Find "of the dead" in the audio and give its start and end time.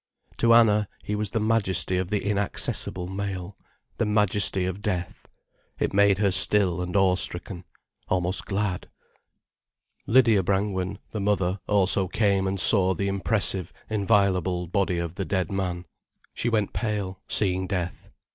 14.97-15.51